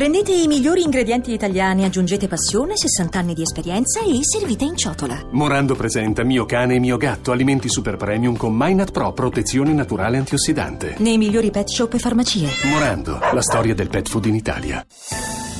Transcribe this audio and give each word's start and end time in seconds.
Prendete 0.00 0.32
i 0.32 0.46
migliori 0.46 0.80
ingredienti 0.80 1.30
italiani, 1.30 1.84
aggiungete 1.84 2.26
passione, 2.26 2.74
60 2.74 3.18
anni 3.18 3.34
di 3.34 3.42
esperienza 3.42 4.00
e 4.00 4.20
servite 4.22 4.64
in 4.64 4.74
ciotola. 4.74 5.26
Morando 5.32 5.74
presenta 5.74 6.24
Mio 6.24 6.46
cane 6.46 6.76
e 6.76 6.78
mio 6.78 6.96
gatto, 6.96 7.32
alimenti 7.32 7.68
super 7.68 7.98
premium 7.98 8.34
con 8.34 8.54
Minat 8.56 8.92
Pro, 8.92 9.12
protezione 9.12 9.74
naturale 9.74 10.16
antiossidante. 10.16 10.94
Nei 11.00 11.18
migliori 11.18 11.50
pet 11.50 11.68
shop 11.68 11.92
e 11.92 11.98
farmacie. 11.98 12.48
Morando, 12.70 13.18
la 13.30 13.42
storia 13.42 13.74
del 13.74 13.90
pet 13.90 14.08
food 14.08 14.24
in 14.24 14.36
Italia. 14.36 14.82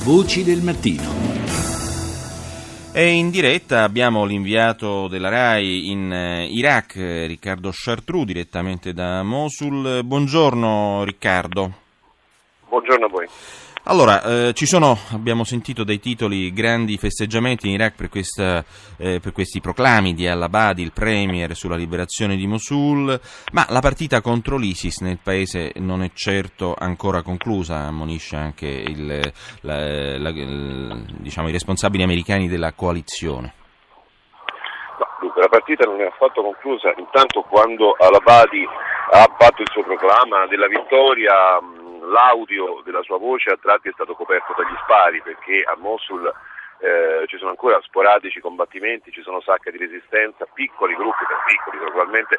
Voci 0.03 0.43
del 0.43 0.63
mattino. 0.63 1.03
E 2.93 3.09
in 3.09 3.29
diretta 3.29 3.83
abbiamo 3.83 4.25
l'inviato 4.25 5.07
della 5.07 5.29
RAI 5.29 5.91
in 5.91 6.11
eh, 6.11 6.47
Iraq, 6.47 6.95
Riccardo 6.95 7.69
Chartrou, 7.71 8.23
direttamente 8.23 8.91
da 8.91 9.21
Mosul. 9.21 10.03
Buongiorno 10.03 11.03
Riccardo. 11.03 11.73
Buongiorno 12.69 13.05
a 13.05 13.09
voi. 13.09 13.27
Allora, 13.85 14.21
eh, 14.23 14.53
sono, 14.53 14.95
abbiamo 15.11 15.43
sentito 15.43 15.83
dei 15.83 15.99
titoli, 15.99 16.53
grandi 16.53 16.97
festeggiamenti 16.97 17.67
in 17.67 17.73
Iraq 17.73 17.95
per, 17.95 18.09
questa, 18.09 18.63
eh, 18.97 19.19
per 19.19 19.31
questi 19.31 19.59
proclami 19.59 20.13
di 20.13 20.27
al-Abadi, 20.27 20.83
il 20.83 20.91
premier, 20.93 21.55
sulla 21.55 21.75
liberazione 21.75 22.35
di 22.35 22.45
Mosul, 22.45 23.19
ma 23.53 23.65
la 23.69 23.79
partita 23.79 24.21
contro 24.21 24.57
l'ISIS 24.57 24.99
nel 24.99 25.17
paese 25.21 25.71
non 25.77 26.03
è 26.03 26.11
certo 26.13 26.75
ancora 26.77 27.23
conclusa, 27.23 27.77
ammonisce 27.77 28.35
anche 28.35 28.67
il, 28.67 29.33
la, 29.61 30.17
la, 30.19 30.29
il, 30.29 31.15
diciamo, 31.17 31.49
i 31.49 31.51
responsabili 31.51 32.03
americani 32.03 32.47
della 32.47 32.73
coalizione. 32.73 33.55
La 35.37 35.47
partita 35.49 35.85
non 35.85 35.99
è 36.01 36.05
affatto 36.05 36.43
conclusa, 36.43 36.93
intanto 36.97 37.41
quando 37.41 37.95
al-Abadi 37.97 38.63
ha 39.13 39.27
fatto 39.39 39.63
il 39.63 39.69
suo 39.71 39.81
proclama 39.81 40.45
della 40.45 40.67
vittoria 40.67 41.33
l'audio 42.11 42.81
della 42.83 43.01
sua 43.01 43.17
voce 43.17 43.49
a 43.49 43.57
tratti 43.57 43.89
è 43.89 43.93
stato 43.93 44.13
coperto 44.13 44.53
dagli 44.55 44.75
spari 44.83 45.21
perché 45.21 45.63
a 45.63 45.75
Mosul 45.77 46.31
eh, 46.79 47.25
ci 47.27 47.37
sono 47.37 47.51
ancora 47.51 47.79
sporadici 47.81 48.39
combattimenti, 48.39 49.11
ci 49.11 49.21
sono 49.21 49.39
sacche 49.41 49.71
di 49.71 49.77
resistenza, 49.77 50.47
piccoli 50.53 50.95
gruppi, 50.95 51.25
per 51.25 51.37
piccoli 51.45 51.83
naturalmente, 51.83 52.37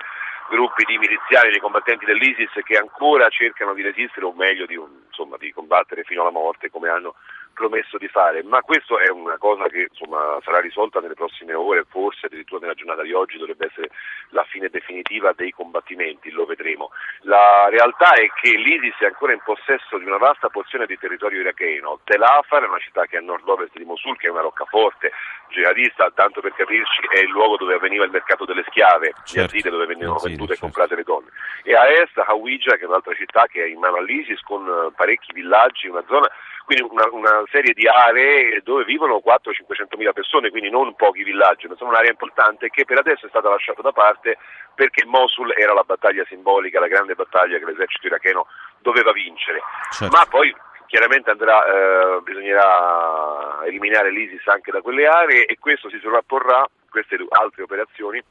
gruppi 0.50 0.84
di 0.84 0.98
miliziani, 0.98 1.50
di 1.50 1.60
combattenti 1.60 2.04
dell'ISIS 2.04 2.50
che 2.64 2.76
ancora 2.76 3.28
cercano 3.28 3.72
di 3.72 3.82
resistere 3.82 4.26
o 4.26 4.32
meglio 4.34 4.66
di, 4.66 4.74
insomma, 4.74 5.36
di 5.38 5.52
combattere 5.52 6.02
fino 6.02 6.22
alla 6.22 6.30
morte 6.30 6.70
come 6.70 6.88
hanno 6.88 7.14
promesso 7.52 7.98
di 7.98 8.08
fare, 8.08 8.42
ma 8.42 8.60
questo 8.62 8.98
è 8.98 9.10
una 9.10 9.38
cosa 9.38 9.68
che 9.68 9.88
insomma, 9.88 10.38
sarà 10.42 10.60
risolta 10.60 11.00
nelle 11.00 11.14
prossime 11.14 11.54
ore, 11.54 11.84
forse 11.88 12.26
addirittura 12.26 12.60
nella 12.60 12.74
giornata 12.74 13.02
di 13.02 13.12
oggi 13.12 13.38
dovrebbe 13.38 13.66
essere 13.66 13.90
la 14.30 14.44
fine 14.44 14.68
definitiva 14.68 15.32
dei 15.32 15.50
combattimenti, 15.52 16.30
lo 16.30 16.44
vedremo. 16.44 16.90
La 17.22 17.68
realtà 17.68 18.14
è 18.14 18.28
che 18.40 18.56
l'ISIS 18.56 18.98
è 18.98 19.06
ancora 19.06 19.32
in 19.32 19.40
possesso 19.44 19.98
di 19.98 20.04
una 20.04 20.18
vasta 20.18 20.48
porzione 20.48 20.86
di 20.86 20.98
territorio 20.98 21.40
iracheno. 21.40 22.00
Tel 22.04 22.22
Afar 22.22 22.64
è 22.64 22.68
una 22.68 22.78
città 22.78 23.06
che 23.06 23.16
è 23.16 23.20
a 23.20 23.22
nord-ovest 23.22 23.76
di 23.76 23.84
Mosul, 23.84 24.16
che 24.16 24.26
è 24.26 24.30
una 24.30 24.40
roccaforte 24.40 25.12
jihadista, 25.48 26.10
tanto 26.14 26.40
per 26.40 26.54
capirci 26.54 27.02
è 27.14 27.20
il 27.20 27.30
luogo 27.30 27.56
dove 27.56 27.74
avveniva 27.74 28.04
il 28.04 28.10
mercato 28.10 28.44
delle 28.44 28.64
schiave, 28.68 29.12
certo. 29.24 29.54
Yazide, 29.54 29.70
dove 29.70 29.86
venivano 29.86 30.18
vendute 30.18 30.54
certo. 30.54 30.66
e 30.66 30.70
comprate 30.70 30.94
le 30.96 31.02
donne. 31.02 31.28
E 31.62 31.74
a 31.74 31.88
est 31.88 32.16
Hawija, 32.18 32.76
che 32.76 32.84
è 32.84 32.86
un'altra 32.86 33.14
città 33.14 33.46
che 33.46 33.62
è 33.62 33.66
in 33.68 33.78
mano 33.78 33.96
all'ISIS, 33.96 34.40
con 34.40 34.66
eh, 34.66 34.92
parecchi 34.96 35.32
villaggi, 35.32 35.86
una 35.88 36.04
zona 36.08 36.28
quindi 36.64 36.86
una, 36.90 37.08
una, 37.10 37.42
serie 37.50 37.72
di 37.72 37.86
aree 37.86 38.60
dove 38.62 38.84
vivono 38.84 39.22
400-500 39.24 39.96
mila 39.96 40.12
persone, 40.12 40.50
quindi 40.50 40.70
non 40.70 40.94
pochi 40.94 41.22
villaggi, 41.22 41.66
ma 41.66 41.76
sono 41.76 41.90
un'area 41.90 42.10
importante 42.10 42.68
che 42.70 42.84
per 42.84 42.98
adesso 42.98 43.26
è 43.26 43.28
stata 43.28 43.48
lasciata 43.48 43.82
da 43.82 43.92
parte 43.92 44.38
perché 44.74 45.04
Mosul 45.04 45.52
era 45.56 45.72
la 45.72 45.82
battaglia 45.82 46.24
simbolica, 46.26 46.80
la 46.80 46.88
grande 46.88 47.14
battaglia 47.14 47.58
che 47.58 47.64
l'esercito 47.64 48.06
iracheno 48.06 48.46
doveva 48.78 49.12
vincere. 49.12 49.60
Certo. 49.90 50.16
Ma 50.16 50.24
poi 50.26 50.54
chiaramente 50.86 51.30
andrà, 51.30 51.64
eh, 51.64 52.20
bisognerà 52.22 53.60
eliminare 53.64 54.10
l'ISIS 54.10 54.46
anche 54.48 54.70
da 54.70 54.80
quelle 54.80 55.06
aree 55.06 55.46
e 55.46 55.58
questo 55.58 55.88
si 55.88 55.98
sovrapporrà, 56.00 56.66
queste 56.90 57.16
altre 57.30 57.62
operazioni 57.62 58.22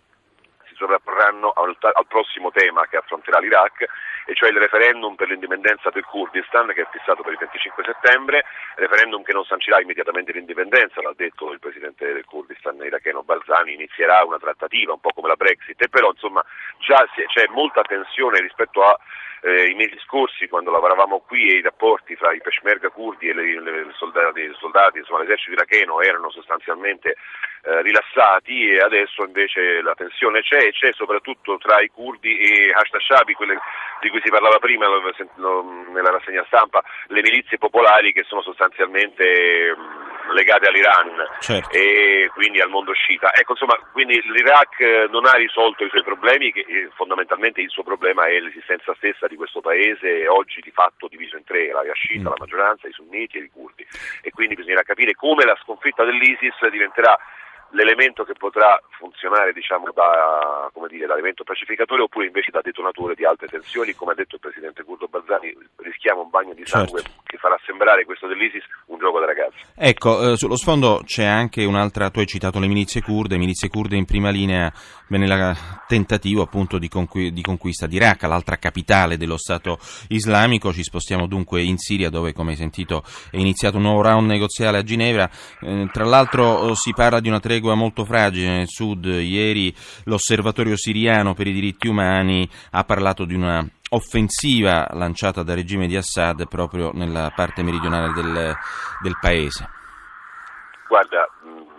sovrapporranno 0.82 1.52
al, 1.52 1.78
al 1.80 2.08
prossimo 2.08 2.50
tema 2.50 2.88
che 2.88 2.98
affronterà 2.98 3.38
l'Iraq 3.38 3.86
e 4.26 4.34
cioè 4.34 4.50
il 4.50 4.58
referendum 4.58 5.16
per 5.16 5.30
l'indipendenza 5.30 5.90
del 5.92 6.06
Kurdistan 6.06 6.68
che 6.74 6.82
è 6.82 6.88
fissato 6.92 7.22
per 7.22 7.34
il 7.34 7.40
25 7.40 7.84
settembre, 7.84 8.46
referendum 8.76 9.22
che 9.22 9.34
non 9.34 9.46
sancirà 9.46 9.80
immediatamente 9.80 10.32
l'indipendenza, 10.32 11.02
l'ha 11.02 11.14
detto 11.16 11.52
il 11.52 11.60
presidente 11.60 12.12
del 12.12 12.26
Kurdistan 12.26 12.82
iracheno 12.82 13.24
Barzani, 13.24 13.74
inizierà 13.74 14.24
una 14.24 14.40
trattativa 14.40 14.94
un 14.94 15.00
po' 15.00 15.12
come 15.14 15.28
la 15.28 15.36
Brexit, 15.36 15.82
e 15.82 15.90
però 15.90 16.10
insomma 16.10 16.44
già 16.80 17.06
c'è 17.28 17.46
molta 17.50 17.82
tensione 17.84 18.40
rispetto 18.40 18.84
a 18.84 18.98
eh, 19.42 19.70
i 19.70 19.74
mesi 19.74 19.98
scorsi 20.06 20.48
quando 20.48 20.72
lavoravamo 20.72 21.20
qui 21.26 21.50
e 21.50 21.58
i 21.58 21.62
rapporti 21.62 22.16
fra 22.16 22.32
i 22.32 22.42
peshmerga 22.42 22.90
kurdi 22.90 23.30
e 23.30 23.34
le 23.34 23.88
soldati, 23.98 24.42
i 24.42 24.56
soldati 24.58 25.00
insomma, 25.00 25.22
l'esercito 25.22 25.54
iracheno 25.54 26.00
erano 26.02 26.30
sostanzialmente 26.30 27.16
eh, 27.64 27.82
rilassati 27.82 28.70
e 28.70 28.80
adesso 28.80 29.24
invece 29.24 29.82
la 29.82 29.94
tensione 29.94 30.42
c'è 30.42 30.66
e 30.66 30.72
c'è 30.72 30.92
soprattutto 30.94 31.58
tra 31.58 31.80
i 31.82 31.90
kurdi 31.90 32.38
e 32.38 32.72
Hashtashabi, 32.74 33.34
quelle 33.34 33.60
di 34.02 34.10
cui 34.10 34.22
si 34.24 34.30
parlava 34.30 34.58
prima 34.58 34.88
nella 34.88 36.10
rassegna 36.10 36.44
stampa, 36.48 36.84
le 37.08 37.22
milizie 37.22 37.58
popolari 37.60 38.14
che 38.14 38.24
sono 38.24 38.42
sostanzialmente 38.42 39.76
mh, 39.76 40.34
legate 40.34 40.68
all'Iran 40.68 41.28
certo. 41.40 41.70
e 41.78 42.30
quindi 42.34 42.60
al 42.60 42.70
mondo 42.70 42.94
sciita. 42.94 43.34
Ecco, 43.34 43.52
insomma, 43.52 43.78
quindi 43.92 44.20
l'Iraq 44.24 45.10
non 45.10 45.26
ha 45.26 45.34
risolto 45.34 45.86
i 45.86 45.90
suoi 45.90 46.04
problemi, 46.04 46.52
che 46.52 46.90
fondamentalmente 46.96 47.62
il 47.62 47.70
suo 47.70 47.84
problema 47.84 48.26
è 48.26 48.40
l'esistenza 48.40 48.94
stessa 48.96 49.28
di 49.28 49.36
questo 49.36 49.62
paese, 49.62 50.28
oggi 50.28 50.62
di 50.62 50.72
fatto 50.72 51.08
diviso 51.08 51.38
in 51.38 51.44
tre, 51.44 51.72
l'area 51.72 51.94
sciita, 51.94 52.30
mm. 52.30 52.32
la 52.32 52.40
maggioranza, 52.40 52.88
i 52.88 52.92
sunniti 52.92 53.38
e 53.38 53.44
i 53.44 53.52
curdi. 53.54 53.86
E 54.22 54.32
quindi 54.32 54.56
bisognerà 54.56 54.82
capire 54.82 55.14
come 55.14 55.46
la 55.46 55.58
sconfitta 55.62 56.04
dell'ISIS 56.04 56.68
diventerà 56.70 57.18
l'elemento 57.72 58.24
che 58.24 58.34
potrà 58.34 58.80
funzionare 58.98 59.54
diciamo, 59.54 59.92
da, 59.94 60.70
dire, 60.88 61.06
da, 61.06 61.14
elemento 61.14 61.44
pacificatore 61.44 62.02
oppure 62.02 62.26
invece 62.26 62.52
da 62.52 62.62
detonatore 62.62 63.16
di 63.16 63.26
altre 63.26 63.48
tensioni, 63.48 63.94
come 63.94 64.12
ha 64.12 64.16
detto 64.16 64.36
il 64.36 64.42
Presidente 64.42 64.84
Curdo 64.84 65.08
Bazzani, 65.08 65.56
rischiamo 65.78 66.22
un 66.22 66.30
bagno 66.30 66.54
di 66.54 66.66
sangue 66.66 67.02
certo. 67.02 67.22
che 67.24 67.38
farà 67.38 67.58
sembrare 67.66 68.06
questo 68.06 68.28
dell'ISIS 68.28 68.64
un 68.88 69.00
gioco 69.00 69.20
da 69.20 69.26
ragazzi. 69.26 69.58
Ecco, 69.76 70.32
eh, 70.32 70.38
sullo 70.38 70.56
sfondo 70.56 71.02
c'è 71.06 71.26
anche 71.26 71.64
un'altra, 71.64 72.10
tu 72.10 72.20
hai 72.20 72.28
citato 72.28 72.60
le 72.60 72.68
milizie 72.68 73.02
kurde, 73.02 73.38
milizie 73.38 73.70
kurde 73.70 73.96
in 73.96 74.06
prima 74.06 74.30
linea 74.30 74.72
nel 75.08 75.56
tentativo 75.88 76.42
appunto 76.42 76.78
di, 76.78 76.88
conqu- 76.88 77.32
di 77.32 77.42
conquista 77.42 77.86
di 77.86 77.98
Raqqa, 77.98 78.28
l'altra 78.28 78.58
capitale 78.58 79.18
dello 79.18 79.38
Stato 79.38 79.78
islamico, 80.08 80.72
ci 80.72 80.84
spostiamo 80.84 81.28
dunque 81.28 81.62
in 81.62 81.78
Siria 81.78 82.10
dove 82.10 82.34
come 82.34 82.52
hai 82.52 82.58
sentito 82.58 83.04
è 83.30 83.38
iniziato 83.38 83.78
un 83.78 83.84
nuovo 83.84 84.02
round 84.02 84.28
negoziale 84.28 84.78
a 84.78 84.84
Ginevra, 84.84 85.30
eh, 85.62 85.90
tra 85.92 86.06
l'altro 86.06 86.74
si 86.76 86.94
parla 86.94 87.20
di 87.20 87.28
una 87.28 87.40
tregua 87.40 87.61
tregua 87.62 87.76
molto 87.76 88.06
fragile 88.06 88.50
nel 88.50 88.68
sud. 88.68 89.06
Ieri 89.06 89.74
l'osservatorio 90.06 90.76
siriano 90.76 91.36
per 91.36 91.46
i 91.46 91.54
diritti 91.54 91.88
umani 91.88 92.50
ha 92.72 92.84
parlato 92.84 93.24
di 93.24 93.36
una 93.36 93.64
offensiva 93.92 94.88
lanciata 94.94 95.44
dal 95.44 95.58
regime 95.58 95.86
di 95.86 95.96
Assad 95.96 96.48
proprio 96.48 96.92
nella 96.92 97.32
parte 97.36 97.62
meridionale 97.62 98.14
del, 98.14 98.56
del 99.04 99.18
paese. 99.22 99.70
Guarda, 100.88 101.30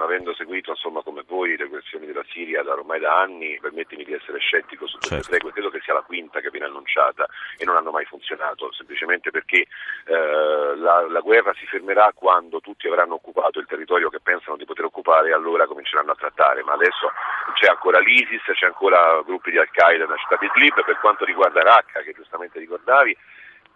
avendo 0.05 0.35
seguito 0.35 0.71
insomma, 0.71 1.03
come 1.03 1.23
voi 1.27 1.57
le 1.57 1.69
questioni 1.69 2.07
della 2.07 2.25
Siria 2.31 2.63
da 2.63 2.73
ormai 2.73 3.01
da 3.01 3.21
anni, 3.21 3.59
permettimi 3.61 4.05
di 4.05 4.13
essere 4.13 4.39
scettico 4.39 4.87
su 4.87 4.97
queste 4.99 5.17
certo. 5.17 5.31
tregue, 5.31 5.53
credo 5.53 5.71
che 5.71 5.81
sia 5.81 5.95
la 5.95 6.03
quinta 6.03 6.41
che 6.41 6.51
viene 6.51 6.67
annunciata 6.67 7.27
e 7.57 7.65
non 7.65 7.77
hanno 7.77 7.91
mai 7.91 8.05
funzionato, 8.05 8.73
semplicemente 8.73 9.31
perché 9.31 9.67
eh, 10.05 10.77
la, 10.77 11.07
la, 11.09 11.21
guerra 11.21 11.53
si 11.55 11.67
fermerà 11.67 12.13
quando 12.15 12.61
tutti 12.61 12.87
avranno 12.87 13.15
occupato 13.15 13.59
il 13.59 13.67
territorio 13.67 14.09
che 14.09 14.21
pensano 14.21 14.57
di 14.57 14.65
poter 14.65 14.85
occupare 14.85 15.31
e 15.31 15.33
allora 15.33 15.67
cominceranno 15.67 16.13
a 16.13 16.17
trattare, 16.17 16.63
ma 16.63 16.73
adesso 16.73 17.11
c'è 17.55 17.69
ancora 17.69 17.99
l'ISIS, 17.99 18.43
c'è 18.55 18.67
ancora 18.67 19.23
gruppi 19.25 19.51
di 19.51 19.59
Al-Qaeda 19.59 20.05
nella 20.05 20.17
città 20.17 20.37
di 20.39 20.47
Idlib, 20.47 20.85
per 20.85 20.99
quanto 20.99 21.25
riguarda 21.25 21.63
Raqqa, 21.63 22.03
che 22.03 22.13
giustamente 22.13 22.59
ricordavi, 22.59 23.17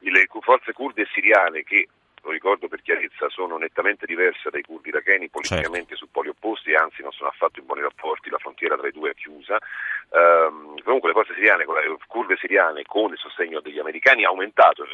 le 0.00 0.26
forze 0.40 0.72
kurde 0.72 1.06
siriane 1.12 1.62
che 1.62 1.88
lo 2.26 2.32
ricordo 2.32 2.66
per 2.66 2.82
chiarezza, 2.82 3.28
sono 3.28 3.56
nettamente 3.56 4.04
diverse 4.04 4.50
dai 4.50 4.62
curdi 4.62 4.88
iracheni, 4.88 5.30
politicamente 5.30 5.94
certo. 5.94 6.04
su 6.04 6.10
poli 6.10 6.28
opposti, 6.28 6.74
anzi 6.74 7.02
non 7.02 7.12
sono 7.12 7.30
affatto 7.30 7.60
in 7.60 7.66
buoni 7.66 7.82
rapporti, 7.82 8.30
la 8.30 8.38
frontiera 8.38 8.76
tra 8.76 8.88
i 8.88 8.92
due 8.92 9.10
è 9.10 9.14
chiusa. 9.14 9.56
Um, 10.08 10.74
comunque 10.82 11.08
le 11.10 11.14
forze 11.14 11.34
siriane, 11.34 11.64
le 11.64 11.96
kurde 12.08 12.36
siriane 12.36 12.82
con 12.84 13.12
il 13.12 13.18
sostegno 13.18 13.60
degli 13.60 13.78
americani 13.78 14.24
ha 14.24 14.28
aumentato, 14.28 14.84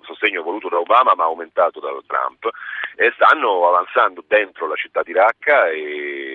sostegno 0.00 0.42
voluto 0.42 0.70
da 0.70 0.78
Obama 0.78 1.12
ma 1.14 1.24
aumentato 1.24 1.80
da 1.80 1.90
Trump, 2.06 2.48
e 2.96 3.12
stanno 3.14 3.68
avanzando 3.68 4.24
dentro 4.26 4.66
la 4.66 4.74
città 4.74 5.02
di 5.02 5.12
Raqqa 5.12 5.68
e 5.68 6.27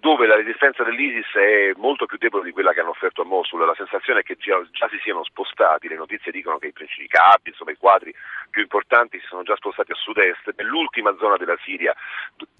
dove 0.00 0.26
la 0.26 0.34
resistenza 0.34 0.82
dell'ISIS 0.82 1.30
è 1.34 1.72
molto 1.76 2.06
più 2.06 2.16
debole 2.16 2.44
di 2.44 2.52
quella 2.52 2.72
che 2.72 2.80
hanno 2.80 2.90
offerto 2.90 3.20
a 3.20 3.26
Mosul, 3.26 3.64
la 3.64 3.74
sensazione 3.76 4.20
è 4.20 4.22
che 4.22 4.36
già, 4.36 4.58
già 4.72 4.88
si 4.88 4.98
siano 5.02 5.22
spostati, 5.24 5.88
le 5.88 5.96
notizie 5.96 6.32
dicono 6.32 6.58
che 6.58 6.68
i 6.68 6.72
principi 6.72 7.06
capi, 7.06 7.50
insomma 7.50 7.70
i 7.70 7.76
quadri 7.76 8.14
più 8.48 8.62
importanti 8.62 9.20
si 9.20 9.26
sono 9.26 9.42
già 9.42 9.54
spostati 9.56 9.92
a 9.92 9.94
sud-est, 9.94 10.54
nell'ultima 10.56 11.14
zona 11.18 11.36
della 11.36 11.56
Siria 11.62 11.94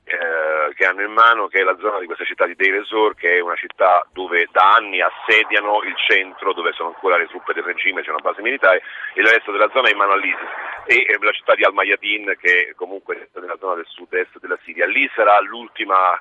eh, 0.04 0.74
che 0.74 0.84
hanno 0.84 1.00
in 1.00 1.12
mano, 1.12 1.48
che 1.48 1.60
è 1.60 1.62
la 1.62 1.78
zona 1.78 1.98
di 1.98 2.04
questa 2.04 2.24
città 2.24 2.44
di 2.44 2.54
Deir 2.54 2.74
ez-Zor, 2.74 3.14
che 3.14 3.36
è 3.36 3.40
una 3.40 3.56
città 3.56 4.06
dove 4.12 4.46
da 4.52 4.74
anni 4.74 5.00
assediano 5.00 5.82
il 5.82 5.96
centro, 5.96 6.52
dove 6.52 6.72
sono 6.72 6.90
ancora 6.90 7.16
le 7.16 7.26
truppe 7.26 7.54
del 7.54 7.64
regime, 7.64 8.02
c'è 8.02 8.10
una 8.10 8.20
base 8.20 8.42
militare, 8.42 8.82
e 9.14 9.20
il 9.20 9.26
resto 9.26 9.50
della 9.50 9.70
zona 9.72 9.88
è 9.88 9.92
in 9.92 9.96
mano 9.96 10.12
all'ISIS, 10.12 10.48
e 10.84 11.16
la 11.18 11.32
città 11.32 11.54
di 11.54 11.64
Al-Mayadin, 11.64 12.36
che 12.38 12.74
comunque 12.76 13.30
è 13.32 13.40
nella 13.40 13.56
zona 13.58 13.76
del 13.76 13.86
sud-est 13.88 14.38
della 14.40 14.58
Siria. 14.62 14.86
Lì 14.86 15.10
sarà 15.14 15.40
l'ultima 15.40 16.20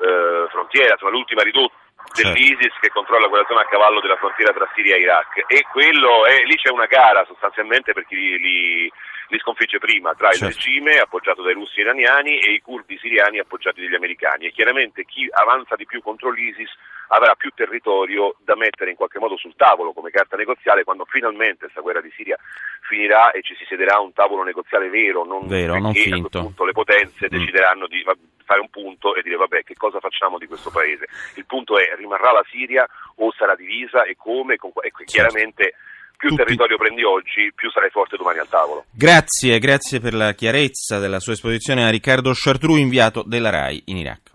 eh, 0.00 0.48
frontiera, 0.50 0.92
insomma, 0.92 1.12
l'ultima 1.12 1.42
ridotta 1.42 1.74
dell'ISIS 2.12 2.74
che 2.80 2.90
controlla 2.90 3.28
quella 3.28 3.46
zona 3.48 3.62
a 3.62 3.66
cavallo 3.66 4.00
della 4.00 4.16
frontiera 4.16 4.52
tra 4.52 4.68
Siria 4.74 4.96
e 4.96 5.00
Iraq. 5.00 5.44
E 5.46 5.66
quello 5.70 6.26
è, 6.26 6.44
lì 6.44 6.56
c'è 6.56 6.70
una 6.70 6.86
gara 6.86 7.24
sostanzialmente 7.24 7.92
per 7.92 8.06
chi 8.06 8.16
li, 8.16 8.92
li, 9.28 9.38
sconfigge 9.38 9.78
prima 9.78 10.14
tra 10.14 10.30
certo. 10.30 10.46
il 10.46 10.52
regime 10.52 10.98
appoggiato 10.98 11.42
dai 11.42 11.54
russi 11.54 11.80
iraniani 11.80 12.38
e 12.38 12.52
i 12.52 12.60
curdi 12.60 12.98
siriani 12.98 13.38
appoggiati 13.38 13.80
dagli 13.80 13.94
americani 13.94 14.46
e 14.46 14.52
chiaramente 14.52 15.04
chi 15.04 15.28
avanza 15.30 15.76
di 15.76 15.86
più 15.86 16.02
contro 16.02 16.30
l'ISIS 16.30 16.70
avrà 17.08 17.34
più 17.34 17.50
territorio 17.54 18.36
da 18.38 18.56
mettere 18.56 18.90
in 18.90 18.96
qualche 18.96 19.18
modo 19.18 19.36
sul 19.36 19.54
tavolo 19.56 19.92
come 19.92 20.10
carta 20.10 20.36
negoziale 20.36 20.84
quando 20.84 21.04
finalmente 21.04 21.64
questa 21.64 21.80
guerra 21.80 22.00
di 22.00 22.12
Siria 22.16 22.38
finirà 22.80 23.30
e 23.30 23.42
ci 23.42 23.54
si 23.56 23.64
siederà 23.66 23.96
a 23.96 24.00
un 24.00 24.12
tavolo 24.12 24.42
negoziale 24.42 24.88
vero, 24.88 25.24
non, 25.24 25.46
vero, 25.46 25.78
non 25.78 25.92
finto. 25.92 26.16
a 26.16 26.20
quel 26.20 26.42
punto 26.42 26.64
le 26.64 26.72
potenze 26.72 27.26
mm. 27.26 27.28
decideranno 27.28 27.86
di 27.86 28.04
fare 28.44 28.60
un 28.60 28.68
punto 28.68 29.14
e 29.14 29.22
dire 29.22 29.36
vabbè 29.36 29.62
che 29.62 29.74
cosa 29.74 30.00
facciamo 30.00 30.38
di 30.38 30.46
questo 30.46 30.70
paese. 30.70 31.06
Il 31.36 31.46
punto 31.46 31.78
è 31.78 31.94
rimarrà 31.96 32.32
la 32.32 32.44
Siria 32.50 32.86
o 33.16 33.32
sarà 33.32 33.54
divisa 33.54 34.04
e 34.04 34.16
come, 34.16 34.54
e 34.54 35.04
chiaramente 35.04 35.74
più 36.24 36.30
Tutti. 36.30 36.42
territorio 36.42 36.78
prendi 36.78 37.02
oggi, 37.02 37.52
più 37.54 37.70
sarai 37.70 37.90
forte 37.90 38.16
domani 38.16 38.38
al 38.38 38.48
tavolo. 38.48 38.86
Grazie, 38.90 39.58
grazie 39.58 40.00
per 40.00 40.14
la 40.14 40.32
chiarezza 40.32 40.98
della 40.98 41.20
sua 41.20 41.34
esposizione 41.34 41.84
a 41.84 41.90
Riccardo 41.90 42.32
Chartrou, 42.34 42.76
inviato 42.76 43.22
della 43.26 43.50
RAI 43.50 43.82
in 43.86 43.98
Iraq. 43.98 44.33